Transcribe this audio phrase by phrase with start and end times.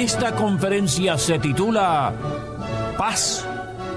[0.00, 2.14] Esta conferencia se titula
[2.96, 3.46] Paz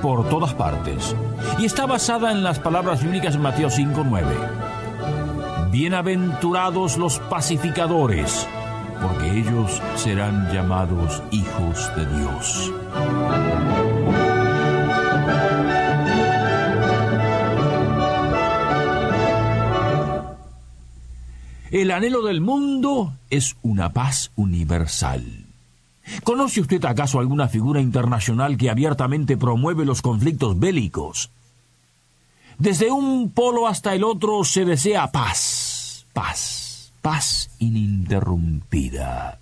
[0.01, 1.15] por todas partes
[1.57, 4.25] y está basada en las palabras bíblicas de Mateo 5:9.
[5.71, 8.45] Bienaventurados los pacificadores,
[9.01, 12.73] porque ellos serán llamados hijos de Dios.
[21.71, 25.42] El anhelo del mundo es una paz universal.
[26.23, 31.29] ¿Conoce usted acaso alguna figura internacional que abiertamente promueve los conflictos bélicos?
[32.57, 39.39] Desde un polo hasta el otro se desea paz, paz, paz ininterrumpida.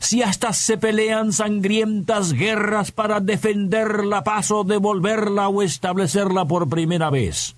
[0.00, 6.68] Si hasta se pelean sangrientas guerras para defender la paz o devolverla o establecerla por
[6.68, 7.54] primera vez,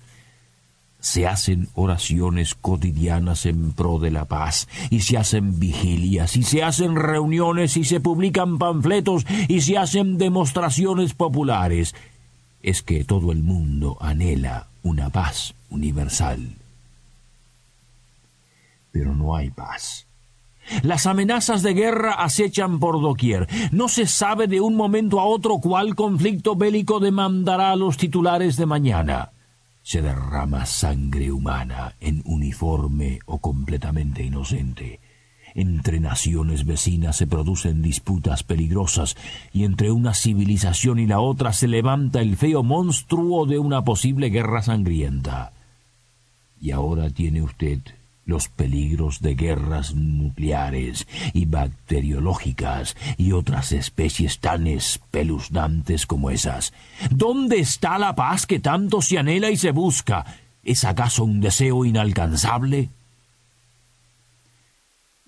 [0.99, 6.63] se hacen oraciones cotidianas en pro de la paz, y se hacen vigilias, y se
[6.63, 11.95] hacen reuniones, y se publican panfletos, y se hacen demostraciones populares.
[12.61, 16.55] Es que todo el mundo anhela una paz universal.
[18.91, 20.05] Pero no hay paz.
[20.83, 23.47] Las amenazas de guerra acechan por doquier.
[23.71, 28.55] No se sabe de un momento a otro cuál conflicto bélico demandará a los titulares
[28.55, 29.31] de mañana
[29.89, 34.99] se derrama sangre humana en uniforme o completamente inocente.
[35.55, 39.17] Entre naciones vecinas se producen disputas peligrosas
[39.51, 44.29] y entre una civilización y la otra se levanta el feo monstruo de una posible
[44.29, 45.53] guerra sangrienta.
[46.61, 47.79] Y ahora tiene usted
[48.29, 56.71] los peligros de guerras nucleares y bacteriológicas y otras especies tan espeluznantes como esas.
[57.09, 60.25] ¿Dónde está la paz que tanto se anhela y se busca?
[60.63, 62.89] ¿Es acaso un deseo inalcanzable?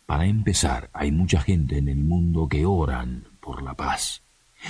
[0.05, 4.21] Para empezar, hay mucha gente en el mundo que oran por la paz.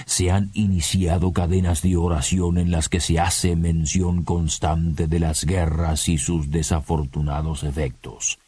[0.05, 5.45] Se han iniciado cadenas de oración en las que se hace mención constante de las
[5.45, 8.39] guerras y sus desafortunados efectos.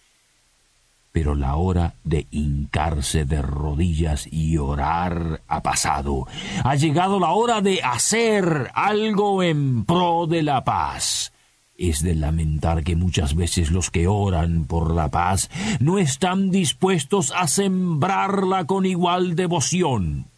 [1.12, 6.26] Pero la hora de hincarse de rodillas y orar ha pasado.
[6.64, 11.32] Ha llegado la hora de hacer algo en pro de la paz.
[11.78, 17.32] Es de lamentar que muchas veces los que oran por la paz no están dispuestos
[17.36, 20.33] a sembrarla con igual devoción.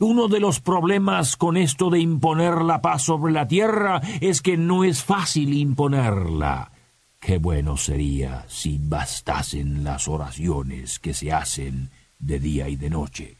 [0.00, 4.56] Uno de los problemas con esto de imponer la paz sobre la tierra es que
[4.56, 6.70] no es fácil imponerla.
[7.18, 13.36] Qué bueno sería si bastasen las oraciones que se hacen de día y de noche.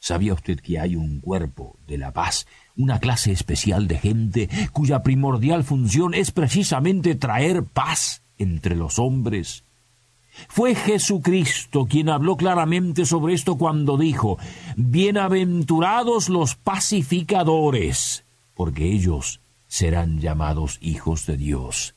[0.00, 2.46] ¿Sabía usted que hay un cuerpo de la paz,
[2.76, 9.63] una clase especial de gente cuya primordial función es precisamente traer paz entre los hombres?
[10.48, 14.38] Fue Jesucristo quien habló claramente sobre esto cuando dijo,
[14.76, 18.24] Bienaventurados los pacificadores,
[18.54, 21.94] porque ellos serán llamados hijos de Dios,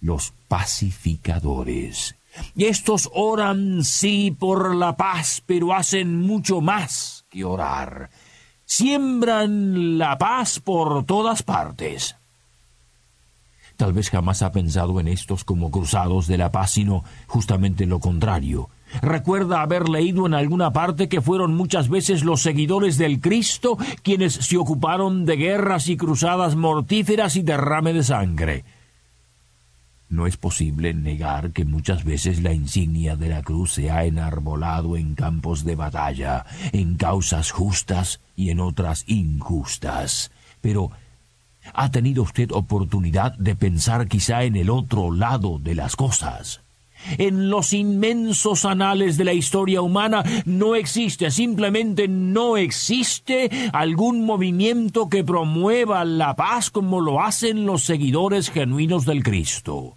[0.00, 2.16] los pacificadores.
[2.54, 8.10] Y estos oran sí por la paz, pero hacen mucho más que orar.
[8.64, 12.16] Siembran la paz por todas partes.
[13.80, 17.98] Tal vez jamás ha pensado en estos como cruzados de la paz, sino justamente lo
[17.98, 18.68] contrario.
[19.00, 24.34] Recuerda haber leído en alguna parte que fueron muchas veces los seguidores del Cristo quienes
[24.34, 28.64] se ocuparon de guerras y cruzadas mortíferas y derrame de sangre.
[30.10, 34.98] No es posible negar que muchas veces la insignia de la cruz se ha enarbolado
[34.98, 40.30] en campos de batalla, en causas justas y en otras injustas.
[40.60, 40.90] Pero
[41.74, 46.60] ¿Ha tenido usted oportunidad de pensar quizá en el otro lado de las cosas?
[47.18, 55.08] En los inmensos anales de la historia humana no existe, simplemente no existe algún movimiento
[55.08, 59.96] que promueva la paz como lo hacen los seguidores genuinos del Cristo.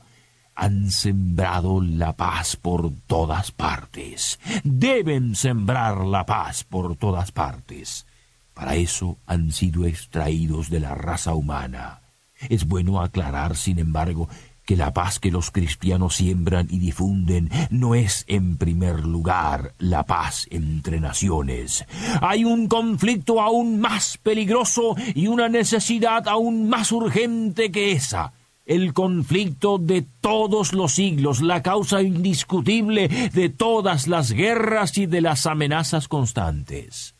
[0.55, 4.39] Han sembrado la paz por todas partes.
[4.63, 8.05] Deben sembrar la paz por todas partes.
[8.53, 12.01] Para eso han sido extraídos de la raza humana.
[12.49, 14.27] Es bueno aclarar, sin embargo,
[14.65, 20.03] que la paz que los cristianos siembran y difunden no es en primer lugar la
[20.03, 21.85] paz entre naciones.
[22.21, 28.33] Hay un conflicto aún más peligroso y una necesidad aún más urgente que esa.
[28.65, 35.19] El conflicto de todos los siglos, la causa indiscutible de todas las guerras y de
[35.19, 37.15] las amenazas constantes.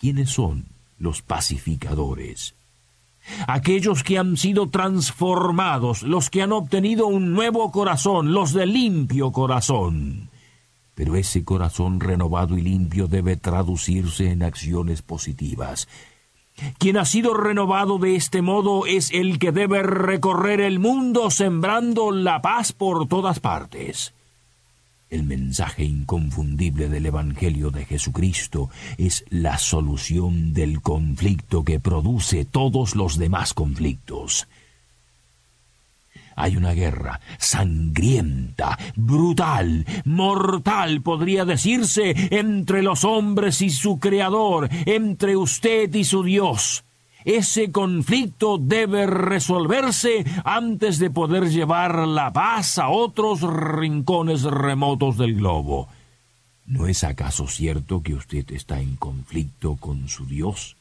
[0.00, 0.66] ¿Quiénes son
[0.98, 2.54] los pacificadores?
[3.46, 9.32] aquellos que han sido transformados, los que han obtenido un nuevo corazón, los de limpio
[9.32, 10.30] corazón.
[10.94, 15.88] Pero ese corazón renovado y limpio debe traducirse en acciones positivas.
[16.78, 22.10] Quien ha sido renovado de este modo es el que debe recorrer el mundo sembrando
[22.10, 24.12] la paz por todas partes.
[25.10, 32.94] El mensaje inconfundible del Evangelio de Jesucristo es la solución del conflicto que produce todos
[32.94, 34.46] los demás conflictos.
[36.36, 45.36] Hay una guerra sangrienta, brutal, mortal, podría decirse, entre los hombres y su Creador, entre
[45.36, 46.84] usted y su Dios.
[47.24, 55.34] Ese conflicto debe resolverse antes de poder llevar la paz a otros rincones remotos del
[55.34, 55.88] globo.
[56.66, 60.76] ¿No es acaso cierto que usted está en conflicto con su Dios?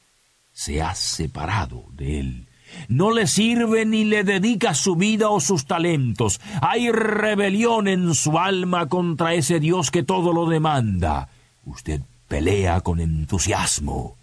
[0.53, 2.45] Se ha separado de él.
[2.87, 6.39] No le sirve ni le dedica su vida o sus talentos.
[6.61, 11.29] Hay rebelión en su alma contra ese Dios que todo lo demanda.
[11.65, 14.15] Usted pelea con entusiasmo,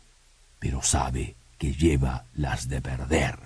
[0.61, 3.39] pero sabe que lleva las de perder.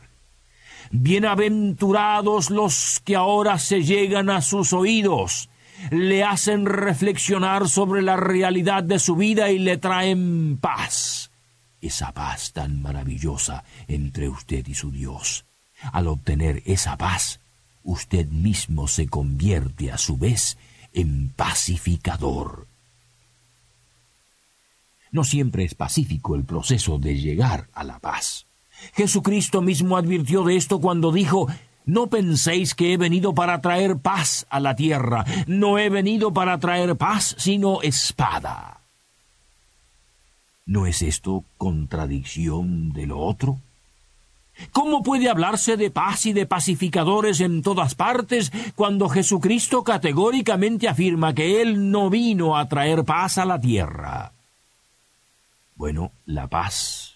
[0.90, 5.48] Bienaventurados los que ahora se llegan a sus oídos,
[5.90, 11.30] le hacen reflexionar sobre la realidad de su vida y le traen paz.
[11.80, 15.44] Esa paz tan maravillosa entre usted y su Dios.
[15.92, 17.40] Al obtener esa paz,
[17.84, 20.58] usted mismo se convierte a su vez
[20.92, 22.66] en pacificador
[25.12, 28.46] no siempre es pacífico el proceso de llegar a la paz.
[28.94, 31.48] Jesucristo mismo advirtió de esto cuando dijo,
[31.84, 36.58] no penséis que he venido para traer paz a la tierra, no he venido para
[36.58, 38.80] traer paz, sino espada.
[40.66, 43.58] ¿No es esto contradicción de lo otro?
[44.72, 51.34] ¿Cómo puede hablarse de paz y de pacificadores en todas partes cuando Jesucristo categóricamente afirma
[51.34, 54.32] que Él no vino a traer paz a la tierra?
[55.80, 57.14] Bueno, la paz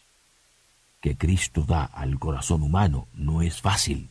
[1.03, 4.09] que Cristo da al corazón humano no es fácil.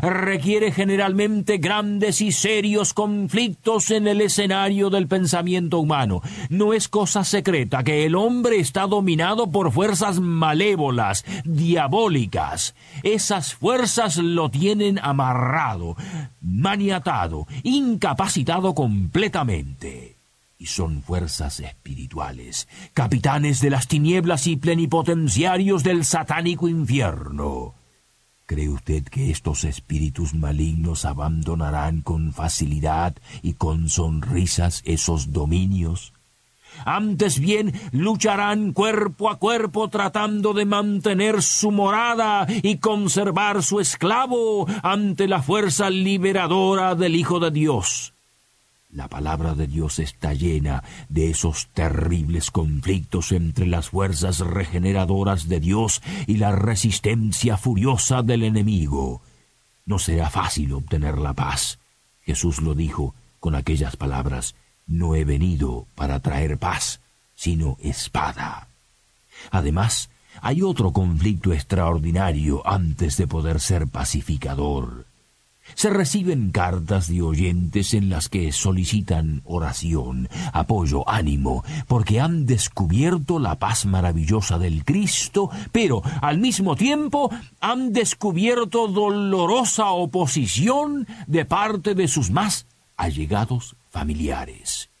[0.00, 6.20] Requiere generalmente grandes y serios conflictos en el escenario del pensamiento humano.
[6.48, 12.74] No es cosa secreta que el hombre está dominado por fuerzas malévolas, diabólicas.
[13.04, 15.94] Esas fuerzas lo tienen amarrado,
[16.40, 20.16] maniatado, incapacitado completamente
[20.66, 27.74] son fuerzas espirituales, capitanes de las tinieblas y plenipotenciarios del satánico infierno.
[28.46, 36.12] ¿Cree usted que estos espíritus malignos abandonarán con facilidad y con sonrisas esos dominios?
[36.84, 44.66] Antes bien lucharán cuerpo a cuerpo tratando de mantener su morada y conservar su esclavo
[44.82, 48.14] ante la fuerza liberadora del Hijo de Dios.
[48.92, 55.60] La palabra de Dios está llena de esos terribles conflictos entre las fuerzas regeneradoras de
[55.60, 59.22] Dios y la resistencia furiosa del enemigo.
[59.86, 61.78] No será fácil obtener la paz.
[62.20, 64.54] Jesús lo dijo con aquellas palabras,
[64.86, 67.00] no he venido para traer paz,
[67.34, 68.68] sino espada.
[69.50, 70.10] Además,
[70.42, 75.06] hay otro conflicto extraordinario antes de poder ser pacificador.
[75.74, 83.38] Se reciben cartas de oyentes en las que solicitan oración, apoyo, ánimo, porque han descubierto
[83.38, 91.94] la paz maravillosa del Cristo, pero al mismo tiempo han descubierto dolorosa oposición de parte
[91.94, 92.66] de sus más
[92.96, 94.91] allegados familiares.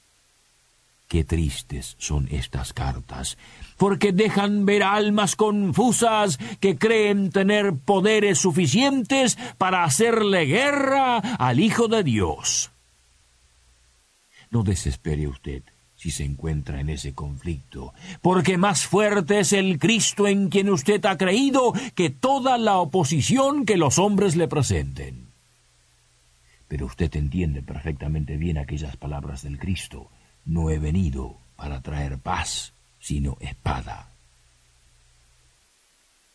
[1.12, 3.36] Qué tristes son estas cartas,
[3.76, 11.86] porque dejan ver almas confusas que creen tener poderes suficientes para hacerle guerra al Hijo
[11.86, 12.70] de Dios.
[14.50, 15.62] No desespere usted
[15.96, 17.92] si se encuentra en ese conflicto,
[18.22, 23.66] porque más fuerte es el Cristo en quien usted ha creído que toda la oposición
[23.66, 25.26] que los hombres le presenten.
[26.68, 30.08] Pero usted entiende perfectamente bien aquellas palabras del Cristo
[30.44, 34.12] no he venido para traer paz, sino espada.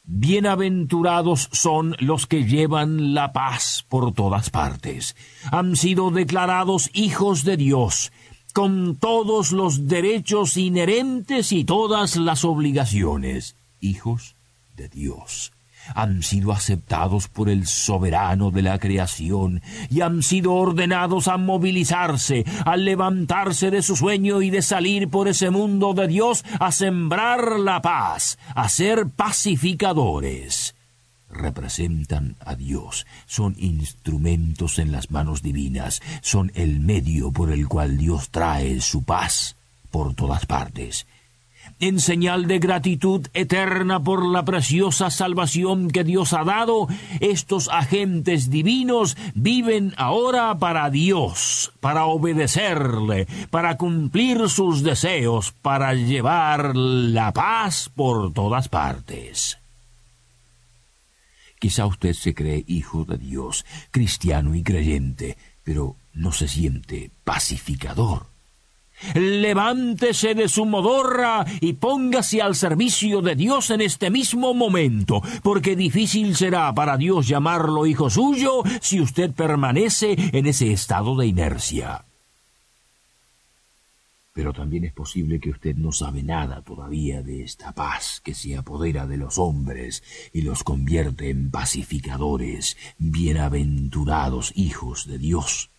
[0.03, 5.17] Bienaventurados son los que llevan la paz por todas partes.
[5.51, 8.13] Han sido declarados hijos de Dios,
[8.53, 13.57] con todos los derechos inherentes y todas las obligaciones.
[13.81, 14.35] Hijos
[14.77, 15.51] de Dios
[15.96, 22.46] han sido aceptados por el soberano de la creación y han sido ordenados a movilizarse,
[22.65, 27.60] a levantarse de su sueño y de salir por ese mundo de Dios a sembrar
[27.60, 30.75] la paz, a ser pacificadores.
[31.29, 37.98] Representan a Dios, son instrumentos en las manos divinas, son el medio por el cual
[37.98, 39.56] Dios trae su paz
[39.91, 41.06] por todas partes
[41.79, 46.88] en señal de gratitud eterna por la preciosa salvación que Dios ha dado,
[47.19, 56.75] estos agentes divinos viven ahora para Dios, para obedecerle, para cumplir sus deseos, para llevar
[56.75, 59.57] la paz por todas partes.
[61.60, 68.37] Quizá usted se cree hijo de Dios, cristiano y creyente, pero no se siente pacificador.
[69.13, 75.75] Levántese de su modorra y póngase al servicio de Dios en este mismo momento, porque
[75.75, 82.03] difícil será para Dios llamarlo hijo suyo si usted permanece en ese estado de inercia.
[84.37, 88.55] Pero también es posible que usted no sabe nada todavía de esta paz que se
[88.55, 95.71] apodera de los hombres y los convierte en pacificadores, bienaventurados hijos de Dios.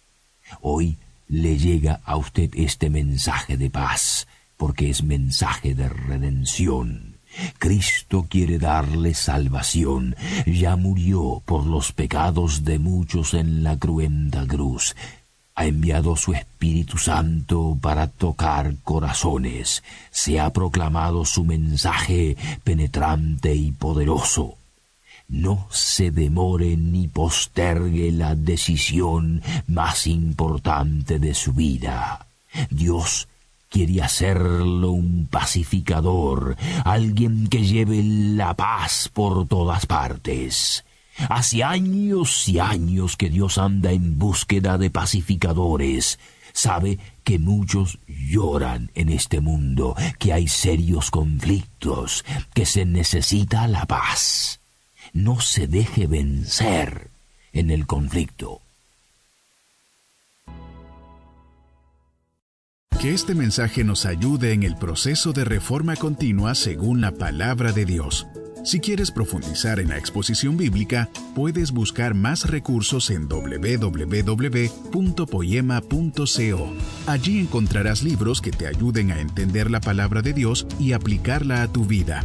[0.61, 0.97] Hoy
[1.29, 7.19] le llega a usted este mensaje de paz, porque es mensaje de redención.
[7.59, 10.17] Cristo quiere darle salvación.
[10.47, 14.97] Ya murió por los pecados de muchos en la cruenta cruz.
[15.55, 19.83] Ha enviado su Espíritu Santo para tocar corazones.
[20.11, 24.58] Se ha proclamado su mensaje penetrante y poderoso
[25.29, 32.27] no se demore ni postergue la decisión más importante de su vida.
[32.71, 33.29] Dios
[33.69, 40.85] quiere hacerlo un pacificador, alguien que lleve la paz por todas partes.
[41.29, 46.19] Hace años y años que Dios anda en búsqueda de pacificadores.
[46.55, 53.85] Sabe que muchos lloran en este mundo, que hay serios conflictos, que se necesita la
[53.85, 54.61] paz
[55.13, 57.09] no se deje vencer
[57.53, 58.61] en el conflicto.
[63.01, 67.85] Que este mensaje nos ayude en el proceso de reforma continua según la palabra de
[67.85, 68.27] Dios.
[68.65, 74.03] Si quieres profundizar en la exposición bíblica, puedes buscar más recursos en www.poema.co.
[77.07, 81.69] Allí encontrarás libros que te ayuden a entender la palabra de Dios y aplicarla a
[81.69, 82.25] tu vida.